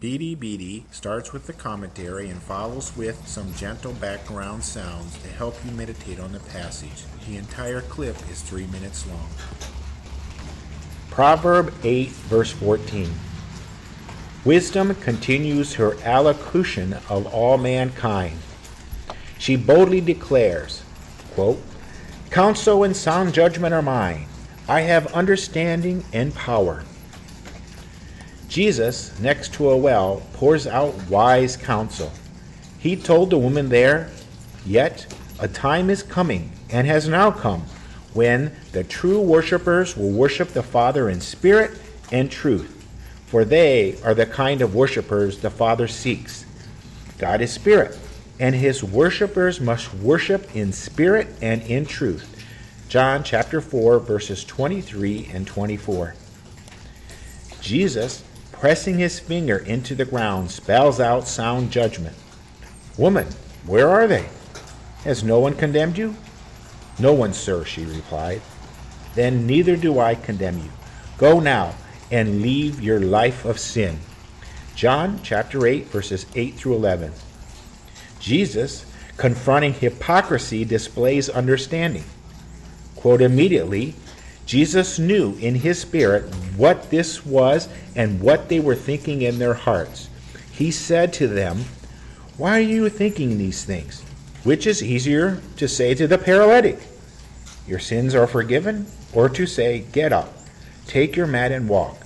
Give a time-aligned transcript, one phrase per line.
[0.00, 5.72] BDBD starts with the commentary and follows with some gentle background sounds to help you
[5.72, 7.02] meditate on the passage.
[7.26, 9.28] The entire clip is three minutes long.
[11.10, 13.10] Proverb 8, verse 14.
[14.44, 18.38] Wisdom continues her allocution of all mankind.
[19.36, 20.84] She boldly declares,
[21.34, 21.60] quote,
[22.30, 24.26] Counsel and sound judgment are mine.
[24.68, 26.84] I have understanding and power.
[28.48, 32.10] Jesus, next to a well, pours out wise counsel.
[32.78, 34.10] He told the woman there,
[34.64, 37.62] Yet a time is coming, and has now come,
[38.14, 41.78] when the true worshippers will worship the Father in spirit
[42.10, 42.86] and truth,
[43.26, 46.46] for they are the kind of worshippers the Father seeks.
[47.18, 47.98] God is spirit,
[48.40, 52.34] and his worshippers must worship in spirit and in truth.
[52.88, 56.14] John chapter 4, verses 23 and 24.
[57.60, 58.24] Jesus
[58.60, 62.16] pressing his finger into the ground, spells out sound judgment.
[62.96, 63.26] Woman,
[63.66, 64.26] where are they?
[65.04, 66.16] Has no one condemned you?
[66.98, 68.42] No one, sir, she replied.
[69.14, 70.70] Then neither do I condemn you.
[71.16, 71.74] Go now
[72.10, 73.98] and leave your life of sin.
[74.74, 77.12] John chapter 8, verses 8 through 11.
[78.18, 78.84] Jesus,
[79.16, 82.04] confronting hypocrisy, displays understanding.
[82.96, 83.94] Quote immediately,
[84.46, 89.54] Jesus knew in his spirit what this was and what they were thinking in their
[89.54, 90.10] hearts.
[90.52, 91.64] He said to them,
[92.36, 94.02] Why are you thinking these things?
[94.42, 96.80] Which is easier to say to the paralytic,
[97.66, 100.34] Your sins are forgiven, or to say, Get up,
[100.86, 101.96] take your mat and walk?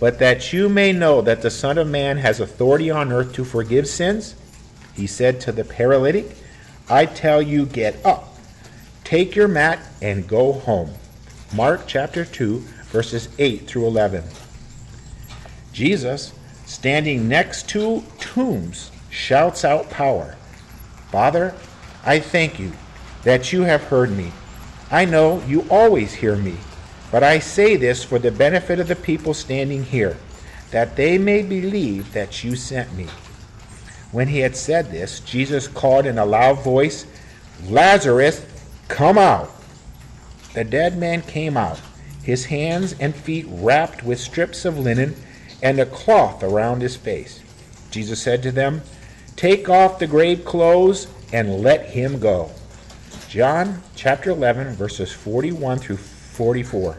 [0.00, 3.44] But that you may know that the Son of Man has authority on earth to
[3.44, 4.34] forgive sins,
[4.94, 6.36] he said to the paralytic,
[6.88, 8.36] I tell you, get up,
[9.04, 10.94] take your mat, and go home.
[11.54, 14.24] Mark chapter 2, verses 8 through 11.
[15.72, 16.32] Jesus,
[16.66, 20.36] standing next to tombs, shouts out power
[21.10, 21.54] Father,
[22.04, 22.72] I thank you
[23.24, 24.30] that you have heard me.
[24.90, 26.56] I know you always hear me,
[27.10, 30.16] but I say this for the benefit of the people standing here,
[30.70, 33.06] that they may believe that you sent me.
[34.12, 37.06] When he had said this, Jesus called in a loud voice,
[37.66, 38.44] Lazarus,
[38.88, 39.50] come out.
[40.54, 41.80] The dead man came out,
[42.22, 45.16] his hands and feet wrapped with strips of linen
[45.62, 47.40] and a cloth around his face.
[47.90, 48.82] Jesus said to them,
[49.36, 52.50] Take off the grave clothes and let him go.
[53.28, 56.98] John chapter 11, verses 41 through 44.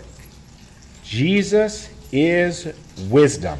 [1.03, 2.73] Jesus is
[3.09, 3.59] wisdom.